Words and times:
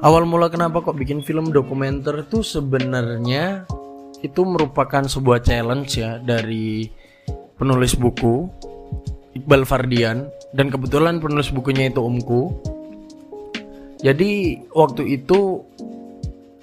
awal 0.00 0.24
mula 0.24 0.48
kenapa 0.48 0.80
kok 0.80 0.96
bikin 0.96 1.20
film 1.20 1.52
dokumenter 1.52 2.24
tuh 2.28 2.40
sebenarnya 2.44 3.68
itu 4.20 4.40
merupakan 4.44 5.04
sebuah 5.04 5.40
challenge 5.44 6.00
ya 6.00 6.20
dari 6.20 6.88
penulis 7.56 7.96
buku 7.96 8.48
Iqbal 9.36 9.64
Fardian 9.64 10.28
dan 10.56 10.68
kebetulan 10.68 11.22
penulis 11.22 11.54
bukunya 11.54 11.88
itu 11.88 12.02
omku. 12.02 12.50
Jadi 14.00 14.58
waktu 14.72 15.20
itu 15.20 15.60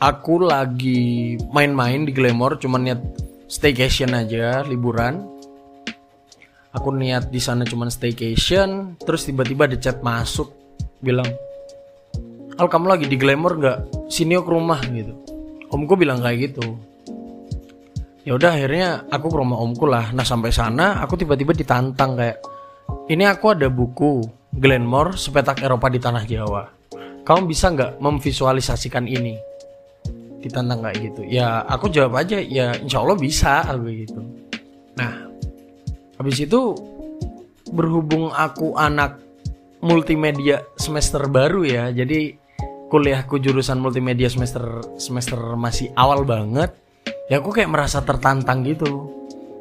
aku 0.01 0.35
lagi 0.41 1.37
main-main 1.53 2.03
di 2.03 2.11
Glamour 2.11 2.59
cuman 2.59 2.81
niat 2.89 3.01
staycation 3.47 4.17
aja 4.17 4.65
liburan. 4.65 5.23
Aku 6.75 6.93
niat 6.93 7.33
di 7.33 7.41
sana 7.41 7.65
cuman 7.65 7.89
staycation, 7.89 8.99
terus 9.01 9.25
tiba-tiba 9.25 9.65
ada 9.65 9.79
chat 9.79 10.03
masuk 10.05 10.53
bilang, 11.01 11.25
"Al 12.57 12.67
kamu 12.67 12.85
lagi 12.89 13.05
di 13.05 13.17
Glamour 13.17 13.53
nggak? 13.61 13.77
Sini 14.09 14.35
ke 14.37 14.49
rumah 14.49 14.81
gitu." 14.89 15.13
Omku 15.67 15.93
bilang 15.99 16.23
kayak 16.23 16.51
gitu. 16.51 16.77
Ya 18.27 18.35
udah 18.35 18.59
akhirnya 18.59 19.07
aku 19.07 19.31
ke 19.31 19.37
rumah 19.39 19.55
omku 19.55 19.87
lah. 19.87 20.11
Nah 20.11 20.27
sampai 20.27 20.51
sana 20.51 20.99
aku 20.99 21.15
tiba-tiba 21.15 21.55
ditantang 21.55 22.19
kayak 22.19 22.43
ini 23.07 23.23
aku 23.23 23.55
ada 23.55 23.71
buku 23.71 24.19
Glenmore 24.51 25.15
sepetak 25.15 25.63
Eropa 25.63 25.87
di 25.87 25.99
tanah 25.99 26.23
Jawa. 26.27 26.63
Kamu 27.23 27.47
bisa 27.47 27.71
nggak 27.71 28.03
memvisualisasikan 28.03 29.07
ini? 29.07 29.35
Ditantang 30.43 30.83
kayak 30.83 30.97
gitu. 30.99 31.23
Ya 31.23 31.63
aku 31.63 31.87
jawab 31.87 32.19
aja 32.19 32.39
ya 32.39 32.75
insya 32.75 32.99
Allah 32.99 33.15
bisa 33.15 33.63
aku 33.63 33.91
gitu. 33.95 34.19
Nah 34.99 35.27
habis 36.19 36.43
itu 36.43 36.75
berhubung 37.71 38.31
aku 38.31 38.75
anak 38.75 39.23
multimedia 39.83 40.63
semester 40.75 41.27
baru 41.31 41.63
ya 41.63 41.95
jadi 41.95 42.33
kuliahku 42.87 43.39
jurusan 43.43 43.83
multimedia 43.83 44.31
semester 44.31 44.63
semester 44.95 45.37
masih 45.59 45.91
awal 45.99 46.23
banget 46.23 46.71
ya 47.27 47.43
aku 47.43 47.51
kayak 47.51 47.71
merasa 47.71 47.99
tertantang 48.03 48.63
gitu. 48.63 49.11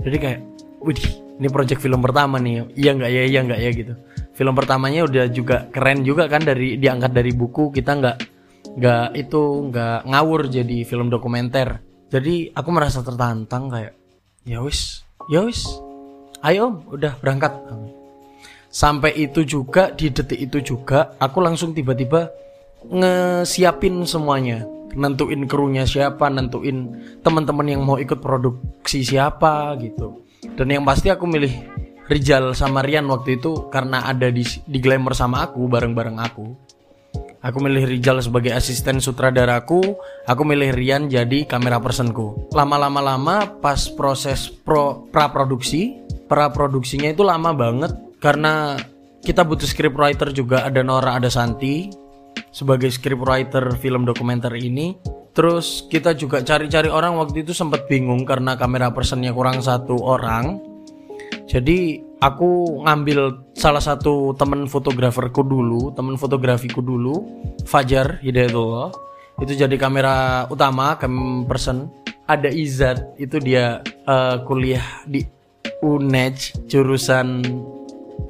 Jadi 0.02 0.16
kayak 0.22 0.40
widih 0.78 1.10
ini 1.36 1.48
project 1.50 1.82
film 1.82 2.00
pertama 2.00 2.38
nih 2.38 2.70
iya 2.78 2.94
nggak 2.94 3.10
ya 3.10 3.22
iya 3.26 3.40
nggak 3.42 3.60
ya 3.60 3.70
gitu. 3.74 3.94
Film 4.36 4.54
pertamanya 4.54 5.04
udah 5.04 5.26
juga 5.32 5.66
keren 5.74 6.06
juga 6.06 6.30
kan 6.30 6.46
dari 6.46 6.78
diangkat 6.78 7.10
dari 7.10 7.32
buku 7.34 7.74
kita 7.74 7.92
nggak 7.98 8.16
nggak 8.76 9.06
itu 9.18 9.42
nggak 9.72 9.98
ngawur 10.06 10.46
jadi 10.46 10.78
film 10.86 11.10
dokumenter. 11.10 11.82
Jadi 12.06 12.54
aku 12.54 12.68
merasa 12.70 13.02
tertantang 13.02 13.66
kayak 13.66 13.94
ya 14.46 14.62
wis 14.62 15.02
ya 15.26 15.42
wis 15.42 15.66
ayo 16.46 16.86
udah 16.86 17.18
berangkat. 17.18 17.52
Sampai 18.70 19.16
itu 19.16 19.42
juga 19.42 19.90
di 19.90 20.12
detik 20.12 20.36
itu 20.36 20.60
juga 20.60 21.16
aku 21.16 21.40
langsung 21.40 21.72
tiba-tiba 21.72 22.45
ngesiapin 22.90 24.06
semuanya 24.06 24.66
nentuin 24.96 25.44
krunya 25.44 25.84
siapa, 25.84 26.32
nentuin 26.32 26.96
teman-teman 27.20 27.68
yang 27.68 27.84
mau 27.84 28.00
ikut 28.00 28.18
produksi 28.18 29.04
siapa 29.04 29.76
gitu. 29.78 30.24
Dan 30.56 30.72
yang 30.72 30.84
pasti 30.88 31.12
aku 31.12 31.28
milih 31.28 31.52
Rijal 32.08 32.56
sama 32.56 32.80
Rian 32.80 33.04
waktu 33.12 33.38
itu 33.38 33.68
karena 33.68 34.08
ada 34.08 34.32
di 34.32 34.42
di 34.64 34.78
Glamour 34.80 35.12
sama 35.12 35.44
aku 35.44 35.68
bareng-bareng 35.68 36.18
aku. 36.18 36.46
Aku 37.44 37.62
milih 37.62 37.86
Rijal 37.86 38.18
sebagai 38.18 38.50
asisten 38.50 38.98
sutradaraku, 38.98 39.94
aku 40.26 40.42
milih 40.42 40.74
Rian 40.74 41.06
jadi 41.06 41.46
kamera 41.46 41.78
personku. 41.78 42.50
Lama-lama 42.50 42.98
lama 42.98 43.36
pas 43.62 43.86
proses 43.92 44.50
pro 44.50 45.06
pra 45.12 45.30
produksi, 45.30 45.94
pra 46.26 46.50
produksinya 46.50 47.12
itu 47.12 47.22
lama 47.22 47.54
banget 47.54 47.94
karena 48.18 48.80
kita 49.22 49.42
butuh 49.42 49.66
scriptwriter 49.66 50.30
juga 50.30 50.66
ada 50.66 50.82
Nora 50.86 51.18
ada 51.18 51.30
Santi 51.30 52.05
sebagai 52.56 52.88
scriptwriter 52.88 53.76
film 53.76 54.08
dokumenter 54.08 54.56
ini. 54.56 54.96
Terus 55.36 55.84
kita 55.92 56.16
juga 56.16 56.40
cari-cari 56.40 56.88
orang 56.88 57.20
waktu 57.20 57.44
itu 57.44 57.52
sempat 57.52 57.84
bingung 57.84 58.24
karena 58.24 58.56
kamera 58.56 58.88
personnya 58.88 59.36
kurang 59.36 59.60
satu 59.60 60.00
orang. 60.00 60.56
Jadi 61.44 62.00
aku 62.24 62.80
ngambil 62.88 63.52
salah 63.52 63.84
satu 63.84 64.32
temen 64.40 64.64
fotograferku 64.64 65.44
dulu, 65.44 65.92
temen 65.92 66.16
fotografiku 66.16 66.80
dulu, 66.80 67.28
Fajar 67.68 68.24
Hidayatullah. 68.24 68.88
Itu 69.44 69.52
jadi 69.52 69.76
kamera 69.76 70.48
utama, 70.48 70.96
cam 70.96 71.44
person. 71.44 71.92
Ada 72.26 72.50
Izat, 72.50 73.20
itu 73.22 73.38
dia 73.38 73.84
uh, 74.08 74.42
kuliah 74.48 74.82
di 75.06 75.22
UNED 75.78 76.66
jurusan 76.66 77.38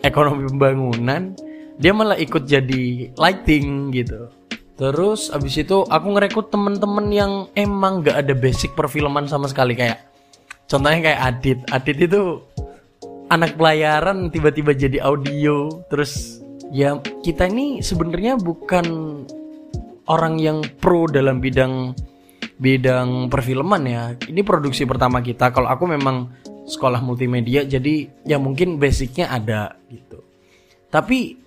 ekonomi 0.04 0.44
pembangunan 0.52 1.32
dia 1.76 1.92
malah 1.92 2.16
ikut 2.16 2.48
jadi 2.48 3.12
lighting 3.16 3.92
gitu. 3.92 4.32
Terus 4.76 5.32
abis 5.32 5.56
itu 5.64 5.88
aku 5.88 6.06
ngerekrut 6.12 6.52
temen-temen 6.52 7.06
yang 7.08 7.32
emang 7.56 8.04
gak 8.04 8.28
ada 8.28 8.36
basic 8.36 8.76
perfilman 8.76 9.24
sama 9.24 9.48
sekali. 9.48 9.72
Kayak 9.72 10.04
contohnya 10.68 11.00
kayak 11.12 11.20
Adit. 11.24 11.58
Adit 11.72 11.98
itu 12.04 12.44
anak 13.32 13.56
pelayaran 13.56 14.28
tiba-tiba 14.28 14.76
jadi 14.76 15.00
audio. 15.00 15.80
Terus 15.88 16.44
ya 16.68 17.00
kita 17.24 17.48
ini 17.48 17.80
sebenarnya 17.80 18.36
bukan 18.36 18.86
orang 20.12 20.36
yang 20.36 20.60
pro 20.76 21.08
dalam 21.08 21.40
bidang 21.40 21.96
bidang 22.60 23.32
perfilman 23.32 23.82
ya. 23.88 24.02
Ini 24.16 24.40
produksi 24.44 24.84
pertama 24.84 25.24
kita. 25.24 25.52
Kalau 25.56 25.72
aku 25.72 25.88
memang 25.88 26.36
sekolah 26.66 27.00
multimedia 27.00 27.64
jadi 27.64 28.12
ya 28.28 28.36
mungkin 28.36 28.76
basicnya 28.76 29.32
ada 29.32 29.80
gitu. 29.88 30.20
Tapi 30.92 31.45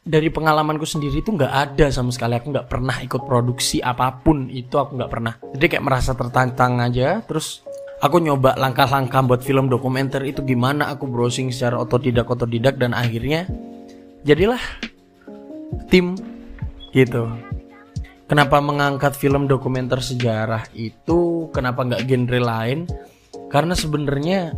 dari 0.00 0.32
pengalamanku 0.32 0.88
sendiri 0.88 1.20
itu 1.20 1.36
nggak 1.36 1.54
ada 1.54 1.86
sama 1.92 2.08
sekali. 2.10 2.40
Aku 2.40 2.50
nggak 2.50 2.68
pernah 2.68 2.96
ikut 3.04 3.22
produksi 3.28 3.84
apa 3.84 4.10
pun. 4.24 4.48
Itu 4.48 4.80
aku 4.80 4.96
nggak 4.96 5.12
pernah. 5.12 5.34
Jadi 5.52 5.66
kayak 5.76 5.84
merasa 5.84 6.16
tertantang 6.16 6.80
aja. 6.80 7.20
Terus 7.24 7.60
aku 8.00 8.16
nyoba 8.18 8.56
langkah-langkah 8.56 9.20
buat 9.24 9.44
film 9.44 9.68
dokumenter 9.68 10.24
itu 10.24 10.40
gimana 10.40 10.88
aku 10.88 11.04
browsing 11.04 11.52
secara 11.52 11.76
otodidak 11.76 12.26
otodidak 12.26 12.80
dan 12.80 12.96
akhirnya 12.96 13.44
jadilah 14.24 14.60
tim 15.92 16.16
gitu. 16.96 17.28
Kenapa 18.30 18.62
mengangkat 18.62 19.18
film 19.18 19.50
dokumenter 19.50 19.98
sejarah 19.98 20.70
itu? 20.78 21.50
Kenapa 21.50 21.82
nggak 21.82 22.06
genre 22.06 22.40
lain? 22.40 22.86
Karena 23.50 23.74
sebenarnya 23.74 24.54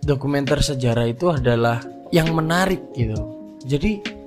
dokumenter 0.00 0.64
sejarah 0.64 1.04
itu 1.04 1.28
adalah 1.28 1.84
yang 2.08 2.32
menarik 2.32 2.80
gitu. 2.96 3.20
Jadi 3.68 4.19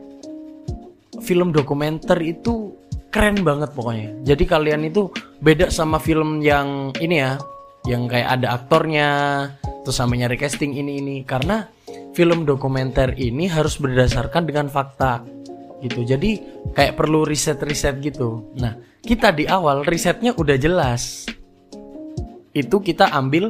film 1.24 1.56
dokumenter 1.56 2.20
itu 2.20 2.76
keren 3.10 3.42
banget 3.42 3.72
pokoknya. 3.72 4.12
Jadi 4.28 4.44
kalian 4.44 4.84
itu 4.92 5.08
beda 5.40 5.72
sama 5.72 5.98
film 5.98 6.44
yang 6.44 6.92
ini 7.00 7.24
ya, 7.24 7.40
yang 7.88 8.12
kayak 8.12 8.42
ada 8.42 8.60
aktornya, 8.60 9.10
terus 9.88 9.96
sama 9.96 10.20
nyari 10.20 10.36
casting 10.36 10.76
ini 10.76 11.00
ini 11.00 11.16
karena 11.24 11.72
film 12.12 12.44
dokumenter 12.44 13.16
ini 13.16 13.48
harus 13.48 13.80
berdasarkan 13.80 14.44
dengan 14.44 14.68
fakta 14.68 15.24
gitu. 15.82 16.04
Jadi 16.04 16.44
kayak 16.76 17.00
perlu 17.00 17.24
riset-riset 17.24 18.04
gitu. 18.04 18.52
Nah, 18.60 18.76
kita 19.04 19.32
di 19.36 19.48
awal 19.48 19.84
risetnya 19.84 20.36
udah 20.36 20.58
jelas. 20.60 21.28
Itu 22.54 22.80
kita 22.86 23.10
ambil 23.12 23.50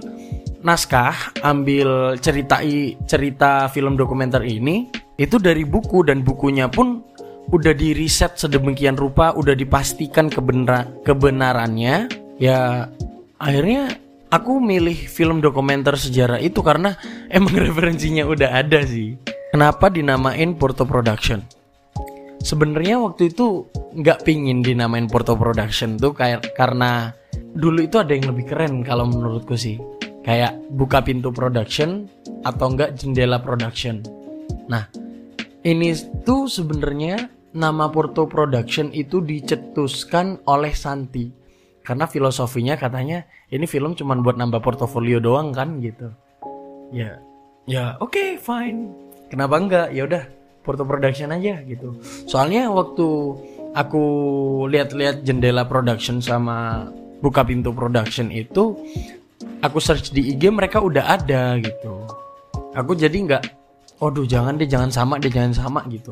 naskah, 0.63 1.35
ambil 1.43 2.15
cerita 2.23 2.63
cerita 3.05 3.67
film 3.67 3.99
dokumenter 3.99 4.41
ini 4.47 4.87
itu 5.19 5.37
dari 5.37 5.61
buku 5.67 6.01
dan 6.07 6.25
bukunya 6.25 6.65
pun 6.71 7.05
udah 7.49 7.73
di 7.75 7.91
riset 7.91 8.39
sedemikian 8.39 8.95
rupa, 8.95 9.35
udah 9.35 9.57
dipastikan 9.57 10.31
kebenar 10.31 11.03
kebenarannya, 11.03 12.07
ya 12.39 12.87
akhirnya 13.41 13.99
aku 14.31 14.57
milih 14.57 14.95
film 15.11 15.43
dokumenter 15.43 15.93
sejarah 15.99 16.39
itu 16.39 16.63
karena 16.63 16.95
emang 17.37 17.53
referensinya 17.57 18.23
udah 18.23 18.49
ada 18.63 18.81
sih. 18.87 19.19
Kenapa 19.53 19.91
dinamain 19.93 20.57
Porto 20.57 20.87
Production? 20.87 21.45
Sebenarnya 22.43 22.99
waktu 22.99 23.31
itu 23.31 23.69
nggak 23.93 24.25
pingin 24.25 24.65
dinamain 24.65 25.05
Porto 25.05 25.37
Production 25.37 25.95
tuh 26.01 26.11
kayak 26.17 26.57
karena 26.57 27.13
dulu 27.53 27.85
itu 27.85 28.01
ada 28.01 28.17
yang 28.17 28.33
lebih 28.33 28.49
keren 28.49 28.81
kalau 28.81 29.05
menurutku 29.05 29.53
sih. 29.53 29.77
Kayak 30.23 30.55
buka 30.71 31.03
pintu 31.03 31.35
production 31.35 32.07
atau 32.47 32.71
enggak 32.71 32.95
jendela 32.95 33.43
production. 33.43 33.99
Nah, 34.71 34.87
ini 35.67 35.91
tuh 36.23 36.47
sebenarnya 36.47 37.27
nama 37.53 37.85
Porto 37.87 38.25
Production 38.25 38.89
itu 38.91 39.21
dicetuskan 39.21 40.41
oleh 40.49 40.73
Santi. 40.73 41.29
Karena 41.85 42.09
filosofinya 42.09 42.73
katanya 42.75 43.23
ini 43.53 43.69
film 43.69 43.93
cuma 43.93 44.17
buat 44.17 44.35
nambah 44.35 44.59
portofolio 44.59 45.21
doang 45.21 45.53
kan 45.53 45.77
gitu. 45.79 46.09
Ya 46.89 47.21
ya 47.69 47.95
oke 48.01 48.13
okay, 48.13 48.29
fine. 48.41 48.89
Kenapa 49.29 49.55
enggak? 49.61 49.87
Ya 49.93 50.03
udah 50.09 50.23
Porto 50.65 50.83
Production 50.83 51.29
aja 51.29 51.61
gitu. 51.67 51.99
Soalnya 52.25 52.71
waktu 52.71 53.07
aku 53.77 54.05
lihat-lihat 54.69 55.27
jendela 55.27 55.65
production 55.67 56.23
sama 56.23 56.87
buka 57.19 57.43
pintu 57.43 57.73
production 57.75 58.31
itu 58.31 58.77
aku 59.59 59.77
search 59.83 60.15
di 60.15 60.33
IG 60.33 60.49
mereka 60.49 60.79
udah 60.81 61.19
ada 61.19 61.59
gitu. 61.61 62.07
Aku 62.73 62.97
jadi 62.97 63.13
nggak 63.13 63.43
Waduh 64.01 64.27
jangan 64.27 64.59
deh 64.59 64.67
jangan 64.67 64.91
sama 64.91 65.15
deh 65.15 65.31
jangan 65.31 65.55
sama 65.55 65.79
gitu 65.87 66.11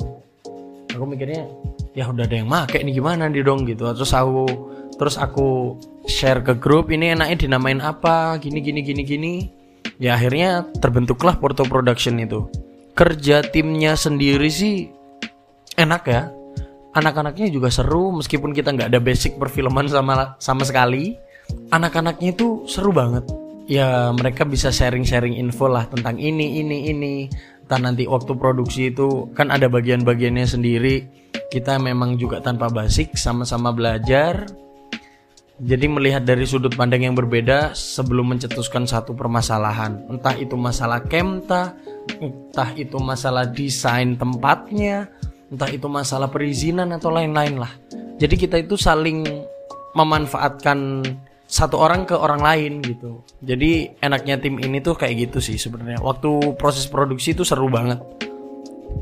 Aku 0.96 1.04
mikirnya 1.08 1.48
ya 1.96 2.08
udah 2.08 2.24
ada 2.28 2.36
yang 2.36 2.48
make 2.48 2.80
nih 2.80 2.94
gimana 2.96 3.28
nih 3.28 3.44
dong? 3.44 3.64
Gitu. 3.68 3.84
Terus 3.84 4.12
aku 4.12 4.46
terus 4.96 5.16
aku 5.18 5.80
share 6.06 6.44
ke 6.46 6.54
grup 6.58 6.92
ini 6.92 7.16
enaknya 7.16 7.48
dinamain 7.48 7.80
apa? 7.80 8.38
Gini 8.38 8.60
gini 8.60 8.82
gini 8.84 9.02
gini. 9.04 9.34
Ya 10.02 10.18
akhirnya 10.18 10.66
terbentuklah 10.82 11.38
Porto 11.38 11.64
Production 11.68 12.18
itu. 12.18 12.50
Kerja 12.98 13.46
timnya 13.46 13.96
sendiri 13.96 14.50
sih 14.52 14.90
enak 15.80 16.04
ya. 16.10 16.28
Anak-anaknya 16.92 17.48
juga 17.48 17.72
seru 17.72 18.12
meskipun 18.12 18.52
kita 18.52 18.76
nggak 18.76 18.92
ada 18.92 19.00
basic 19.00 19.40
perfilman 19.40 19.88
sama 19.88 20.36
sama 20.44 20.68
sekali 20.68 21.16
anak-anaknya 21.72 22.36
itu 22.36 22.64
seru 22.68 22.92
banget. 22.92 23.24
Ya 23.70 24.12
mereka 24.12 24.44
bisa 24.44 24.68
sharing-sharing 24.74 25.40
info 25.40 25.72
lah 25.72 25.88
tentang 25.88 26.20
ini 26.20 26.60
ini 26.60 26.92
ini 26.92 27.14
entah 27.72 27.88
nanti 27.88 28.04
waktu 28.04 28.36
produksi 28.36 28.92
itu 28.92 29.32
kan 29.32 29.48
ada 29.48 29.72
bagian-bagiannya 29.72 30.44
sendiri. 30.44 31.08
Kita 31.48 31.80
memang 31.80 32.20
juga 32.20 32.44
tanpa 32.44 32.68
basic 32.68 33.16
sama-sama 33.16 33.72
belajar. 33.72 34.44
Jadi 35.56 35.88
melihat 35.88 36.28
dari 36.28 36.44
sudut 36.44 36.76
pandang 36.76 37.08
yang 37.08 37.16
berbeda 37.16 37.72
sebelum 37.72 38.36
mencetuskan 38.36 38.84
satu 38.84 39.16
permasalahan. 39.16 40.04
Entah 40.12 40.36
itu 40.36 40.60
masalah 40.60 41.00
kemta 41.08 41.80
entah 42.20 42.76
itu 42.76 43.00
masalah 43.00 43.48
desain 43.48 44.20
tempatnya 44.20 45.08
entah 45.48 45.72
itu 45.72 45.88
masalah 45.88 46.28
perizinan 46.28 46.92
atau 46.92 47.08
lain-lain 47.08 47.56
lah. 47.56 47.72
Jadi 48.20 48.36
kita 48.36 48.60
itu 48.60 48.76
saling 48.76 49.24
memanfaatkan 49.96 51.08
satu 51.52 51.76
orang 51.76 52.08
ke 52.08 52.16
orang 52.16 52.40
lain 52.40 52.80
gitu. 52.80 53.28
Jadi 53.44 54.00
enaknya 54.00 54.40
tim 54.40 54.56
ini 54.56 54.80
tuh 54.80 54.96
kayak 54.96 55.28
gitu 55.28 55.44
sih 55.44 55.60
sebenarnya. 55.60 56.00
Waktu 56.00 56.56
proses 56.56 56.88
produksi 56.88 57.36
itu 57.36 57.44
seru 57.44 57.68
banget. 57.68 58.00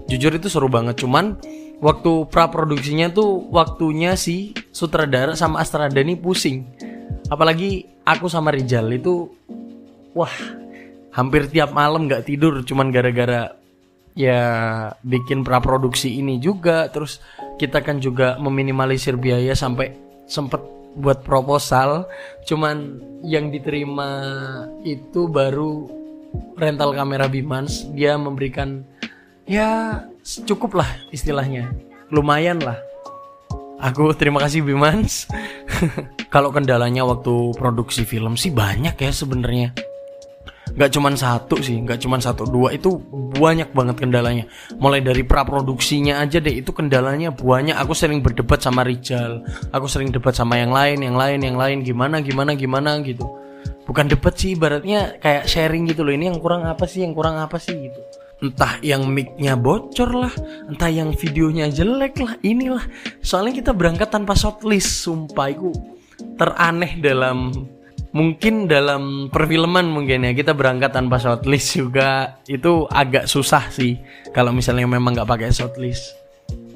Jujur 0.09 0.33
itu 0.33 0.49
seru 0.49 0.65
banget. 0.65 0.97
Cuman 0.97 1.37
waktu 1.77 2.25
pra 2.25 2.49
produksinya 2.49 3.13
tuh 3.13 3.45
waktunya 3.53 4.17
si 4.17 4.57
sutradara 4.73 5.37
sama 5.37 5.61
Astrada 5.61 6.01
ini 6.01 6.17
pusing. 6.17 6.65
Apalagi 7.29 7.85
aku 8.01 8.25
sama 8.25 8.49
Rijal 8.49 8.89
itu 8.97 9.29
wah 10.17 10.33
hampir 11.13 11.53
tiap 11.53 11.69
malam 11.77 12.09
nggak 12.09 12.25
tidur 12.25 12.65
cuman 12.65 12.89
gara-gara 12.89 13.53
ya 14.17 14.41
bikin 15.05 15.45
pra 15.45 15.61
produksi 15.61 16.17
ini 16.17 16.41
juga 16.41 16.89
terus 16.89 17.21
kita 17.61 17.85
kan 17.85 18.01
juga 18.01 18.41
meminimalisir 18.41 19.21
biaya 19.21 19.53
sampai 19.53 19.93
sempet 20.25 20.78
buat 20.99 21.23
proposal 21.23 22.05
cuman 22.43 22.99
yang 23.23 23.49
diterima 23.49 24.11
itu 24.83 25.31
baru 25.31 25.87
rental 26.59 26.93
kamera 26.93 27.25
Bimans. 27.25 27.89
Dia 27.95 28.19
memberikan 28.19 28.85
ya 29.47 30.03
cukup 30.45 30.83
lah 30.83 30.89
istilahnya. 31.09 31.73
Lumayan 32.11 32.61
lah. 32.61 32.77
Aku 33.79 34.11
terima 34.11 34.43
kasih 34.43 34.61
Bimans. 34.61 35.25
Kalau 36.33 36.51
kendalanya 36.51 37.07
waktu 37.07 37.55
produksi 37.55 38.03
film 38.03 38.35
sih 38.35 38.51
banyak 38.51 38.93
ya 38.99 39.11
sebenarnya 39.15 39.88
nggak 40.79 40.95
cuman 40.95 41.19
satu 41.19 41.59
sih 41.59 41.75
nggak 41.83 41.99
cuman 41.99 42.23
satu 42.23 42.47
dua. 42.47 42.71
Itu 42.71 43.03
banyak 43.35 43.75
banget 43.75 43.99
kendalanya. 43.99 44.47
Mulai 44.79 45.03
dari 45.03 45.27
pra 45.27 45.43
produksinya 45.43 46.23
aja 46.23 46.39
deh 46.39 46.63
itu 46.63 46.71
kendalanya 46.71 47.35
banyak. 47.35 47.75
Aku 47.75 47.91
sering 47.91 48.23
berdebat 48.23 48.63
sama 48.63 48.87
Rijal 48.87 49.43
aku 49.75 49.91
sering 49.91 50.09
debat 50.09 50.31
sama 50.31 50.55
yang 50.55 50.71
lain 50.71 51.03
yang 51.03 51.19
lain 51.19 51.43
yang 51.43 51.59
lain. 51.59 51.83
Gimana 51.83 52.23
gimana 52.23 52.55
gimana 52.55 52.95
gitu. 53.03 53.27
Bukan 53.83 54.07
debat 54.07 54.31
sih 54.37 54.55
ibaratnya 54.55 55.19
kayak 55.19 55.49
sharing 55.49 55.89
gitu 55.89 56.07
loh. 56.07 56.15
Ini 56.15 56.31
yang 56.31 56.39
kurang 56.39 56.63
apa 56.63 56.87
sih 56.87 57.03
yang 57.03 57.11
kurang 57.11 57.35
apa 57.35 57.59
sih 57.59 57.75
gitu. 57.75 57.99
Entah 58.39 58.79
yang 58.79 59.03
micnya 59.11 59.59
bocor 59.59 60.15
lah 60.15 60.33
entah 60.71 60.87
yang 60.87 61.11
videonya 61.11 61.67
jelek 61.67 62.23
lah 62.23 62.39
inilah. 62.39 62.87
Soalnya 63.19 63.59
kita 63.59 63.71
berangkat 63.75 64.07
tanpa 64.07 64.31
shortlist 64.31 65.03
sumpah. 65.03 65.51
Itu 65.51 65.75
teraneh 66.39 67.03
dalam 67.03 67.51
mungkin 68.09 68.65
dalam 68.65 69.29
perfilman 69.29 69.85
mungkin 69.85 70.25
ya 70.25 70.33
kita 70.33 70.57
berangkat 70.57 70.89
tanpa 70.89 71.21
shortlist 71.21 71.77
juga 71.77 72.41
itu 72.49 72.89
agak 72.89 73.29
susah 73.29 73.69
sih. 73.69 74.01
Kalau 74.33 74.49
misalnya 74.49 74.89
memang 74.89 75.13
nggak 75.13 75.29
pakai 75.29 75.53
shortlist. 75.53 76.17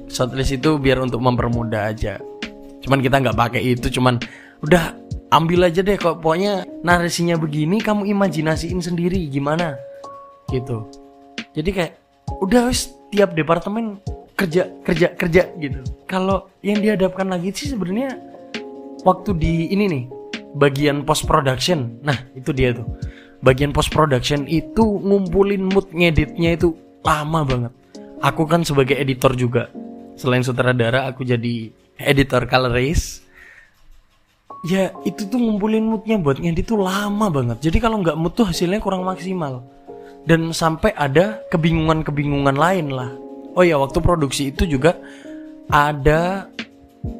Shortlist 0.06 0.54
itu 0.54 0.78
biar 0.78 1.02
untuk 1.02 1.18
mempermudah 1.18 1.90
aja. 1.90 2.22
Cuman 2.84 3.02
kita 3.02 3.18
nggak 3.18 3.38
pakai 3.38 3.62
itu 3.74 3.90
cuman 3.90 4.20
udah 4.62 4.94
ambil 5.34 5.66
aja 5.66 5.82
deh 5.82 5.98
kok 5.98 6.22
pokoknya 6.22 6.62
narasinya 6.86 7.34
begini 7.34 7.82
kamu 7.82 8.06
imajinasiin 8.14 8.78
sendiri 8.78 9.26
gimana? 9.26 9.74
Gitu. 10.52 10.86
Jadi 11.54 11.70
kayak 11.74 11.92
udah 12.38 12.70
wis 12.70 12.94
tiap 13.10 13.34
departemen 13.34 13.98
kerja 14.38 14.70
kerja 14.86 15.14
kerja 15.18 15.42
gitu. 15.58 15.82
Kalau 16.06 16.46
yang 16.62 16.78
dihadapkan 16.78 17.26
lagi 17.26 17.50
sih 17.50 17.74
sebenarnya 17.74 18.18
waktu 19.02 19.34
di 19.34 19.70
ini 19.74 19.84
nih 19.90 20.04
bagian 20.54 21.02
post 21.02 21.26
production. 21.26 21.98
Nah 22.00 22.16
itu 22.32 22.54
dia 22.54 22.72
tuh. 22.72 22.86
Bagian 23.44 23.74
post 23.76 23.92
production 23.92 24.48
itu 24.48 24.80
ngumpulin 25.04 25.68
mood 25.68 25.90
ngeditnya 25.92 26.56
itu 26.56 26.72
lama 27.04 27.44
banget. 27.44 27.72
Aku 28.24 28.48
kan 28.48 28.64
sebagai 28.64 28.96
editor 28.96 29.36
juga. 29.36 29.68
Selain 30.16 30.40
sutradara 30.40 31.04
aku 31.10 31.26
jadi 31.26 31.68
editor 32.00 32.48
colorist. 32.48 33.20
Ya 34.64 34.96
itu 35.04 35.28
tuh 35.28 35.36
ngumpulin 35.36 35.84
moodnya 35.84 36.16
buat 36.16 36.40
ngedit 36.40 36.72
tuh 36.72 36.80
lama 36.80 37.28
banget. 37.28 37.60
Jadi 37.68 37.76
kalau 37.84 38.00
nggak 38.00 38.16
mood 38.16 38.32
tuh 38.32 38.48
hasilnya 38.48 38.80
kurang 38.80 39.04
maksimal. 39.04 39.60
Dan 40.24 40.56
sampai 40.56 40.96
ada 40.96 41.44
kebingungan-kebingungan 41.52 42.56
lain 42.56 42.88
lah. 42.88 43.12
Oh 43.52 43.60
ya 43.60 43.76
waktu 43.76 44.00
produksi 44.00 44.48
itu 44.56 44.64
juga 44.64 44.96
ada 45.68 46.48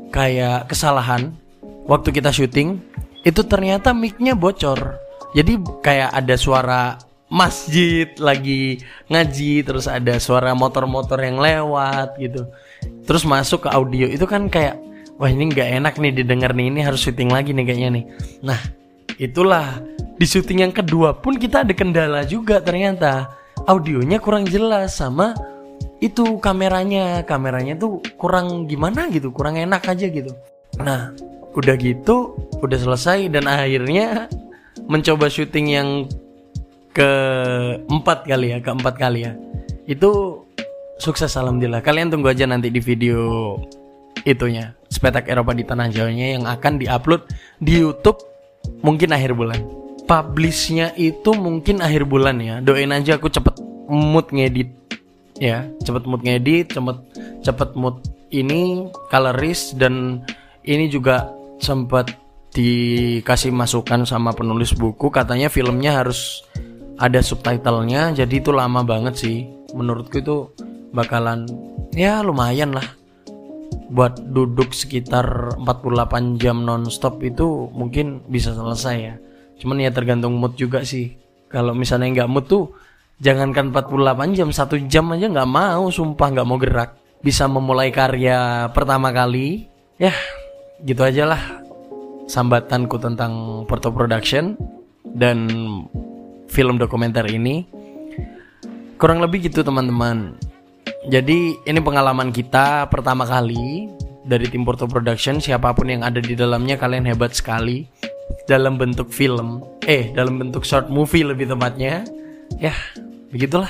kayak 0.09 0.73
kesalahan. 0.73 1.37
Waktu 1.85 2.17
kita 2.17 2.33
syuting 2.33 2.81
itu 3.25 3.41
ternyata 3.49 3.97
micnya 3.97 4.37
bocor. 4.37 5.01
Jadi 5.35 5.59
kayak 5.83 6.15
ada 6.15 6.35
suara 6.39 7.01
masjid 7.33 8.07
lagi 8.21 8.79
ngaji 9.11 9.67
terus 9.67 9.91
ada 9.91 10.21
suara 10.23 10.55
motor-motor 10.55 11.19
yang 11.19 11.41
lewat 11.41 12.15
gitu. 12.21 12.47
Terus 13.09 13.25
masuk 13.27 13.67
ke 13.67 13.69
audio. 13.73 14.07
Itu 14.07 14.29
kan 14.29 14.47
kayak 14.47 14.79
wah 15.19 15.27
ini 15.27 15.51
nggak 15.51 15.69
enak 15.83 15.95
nih 15.99 16.13
didengar 16.23 16.55
nih 16.55 16.71
ini 16.71 16.81
harus 16.85 17.03
syuting 17.03 17.33
lagi 17.33 17.51
nih 17.51 17.65
kayaknya 17.67 17.91
nih. 17.99 18.05
Nah 18.45 18.61
itulah 19.19 19.83
di 20.15 20.27
syuting 20.29 20.69
yang 20.69 20.75
kedua 20.75 21.19
pun 21.19 21.41
kita 21.41 21.67
ada 21.67 21.75
kendala 21.75 22.23
juga 22.23 22.61
ternyata. 22.63 23.43
Audionya 23.65 24.21
kurang 24.21 24.45
jelas 24.45 25.01
sama 25.01 25.33
itu 25.99 26.37
kameranya. 26.39 27.25
Kameranya 27.25 27.81
tuh 27.81 28.05
kurang 28.21 28.69
gimana 28.69 29.09
gitu 29.09 29.33
kurang 29.33 29.57
enak 29.57 29.83
aja 29.89 30.07
gitu. 30.07 30.31
Nah 30.79 31.17
udah 31.55 31.75
gitu 31.79 32.35
udah 32.65 32.79
selesai 32.81 33.29
dan 33.29 33.45
akhirnya 33.47 34.27
mencoba 34.89 35.29
syuting 35.29 35.67
yang 35.71 35.89
keempat 36.95 38.25
kali 38.25 38.57
ya 38.57 38.59
keempat 38.65 38.95
kali 38.97 39.29
ya. 39.29 39.33
Itu 39.85 40.43
sukses 40.97 41.37
alhamdulillah. 41.37 41.85
Kalian 41.85 42.09
tunggu 42.09 42.33
aja 42.33 42.49
nanti 42.49 42.73
di 42.73 42.81
video 42.81 43.55
itunya 44.25 44.73
spetak 44.89 45.29
Eropa 45.29 45.53
di 45.53 45.67
tanah 45.67 45.93
Jawanya 45.93 46.41
yang 46.41 46.45
akan 46.49 46.81
diupload 46.81 47.29
di 47.61 47.85
YouTube 47.85 48.19
mungkin 48.81 49.13
akhir 49.13 49.37
bulan. 49.37 49.61
Publishnya 50.05 50.93
itu 50.97 51.33
mungkin 51.37 51.81
akhir 51.85 52.09
bulan 52.09 52.41
ya. 52.41 52.61
Doain 52.65 52.93
aja 52.93 53.17
aku 53.21 53.29
cepet 53.29 53.57
mood 53.89 54.33
ngedit 54.33 54.73
ya 55.43 55.67
cepet 55.83 56.07
mood 56.07 56.23
ngedit 56.23 56.71
cepet 56.71 56.99
cepet 57.43 57.71
mood 57.75 57.99
ini 58.31 58.89
colorist 59.11 59.77
dan 59.79 60.23
ini 60.65 60.89
juga 60.91 61.31
sempat 61.59 62.11
dikasih 62.55 63.51
masukan 63.51 64.07
sama 64.07 64.31
penulis 64.31 64.73
buku 64.79 65.11
katanya 65.11 65.51
filmnya 65.51 65.99
harus 65.99 66.47
ada 66.95 67.19
subtitlenya 67.19 68.15
jadi 68.15 68.35
itu 68.39 68.55
lama 68.55 68.87
banget 68.87 69.15
sih. 69.19 69.37
Menurutku 69.75 70.23
itu 70.23 70.55
bakalan 70.95 71.51
ya 71.91 72.23
lumayan 72.23 72.71
lah. 72.71 72.87
Buat 73.91 74.31
duduk 74.31 74.71
sekitar 74.71 75.59
48 75.59 76.39
jam 76.39 76.63
nonstop 76.63 77.19
itu 77.27 77.69
mungkin 77.75 78.23
bisa 78.31 78.55
selesai 78.55 78.97
ya. 78.97 79.15
Cuman 79.59 79.83
ya 79.83 79.91
tergantung 79.91 80.39
mood 80.39 80.55
juga 80.55 80.87
sih. 80.87 81.19
Kalau 81.51 81.75
misalnya 81.75 82.23
nggak 82.23 82.31
mood 82.31 82.47
tuh 82.47 82.71
jangankan 83.19 83.75
48 83.75 84.39
jam 84.39 84.49
satu 84.55 84.79
jam 84.87 85.11
aja 85.11 85.27
nggak 85.27 85.51
mau 85.51 85.91
sumpah 85.91 86.29
nggak 86.31 86.47
mau 86.47 86.59
gerak. 86.63 87.03
Bisa 87.19 87.51
memulai 87.51 87.91
karya 87.91 88.71
pertama 88.71 89.11
kali 89.11 89.67
ya 89.99 90.15
gitu 90.83 91.07
aja 91.07 91.25
lah 91.27 91.54
sambatanku 92.27 92.97
tentang 93.01 93.65
Porto 93.69 93.93
Production 93.93 94.57
dan 95.15 95.47
film 96.49 96.77
dokumenter 96.77 97.25
ini. 97.29 97.67
Kurang 98.97 99.21
lebih 99.21 99.51
gitu 99.51 99.61
teman-teman. 99.67 100.39
Jadi 101.05 101.53
ini 101.69 101.81
pengalaman 101.85 102.33
kita 102.33 102.89
pertama 102.89 103.29
kali 103.29 103.93
dari 104.25 104.49
tim 104.49 104.65
Porto 104.65 104.89
Production. 104.89 105.37
Siapa 105.37 105.77
pun 105.77 105.93
yang 105.93 106.01
ada 106.01 106.19
di 106.19 106.33
dalamnya 106.33 106.81
kalian 106.81 107.05
hebat 107.05 107.37
sekali 107.37 107.85
dalam 108.49 108.81
bentuk 108.81 109.13
film. 109.13 109.61
Eh, 109.85 110.13
dalam 110.17 110.41
bentuk 110.41 110.65
short 110.65 110.89
movie 110.89 111.27
lebih 111.27 111.53
tepatnya. 111.53 112.09
Ya, 112.57 112.73
begitulah. 113.29 113.69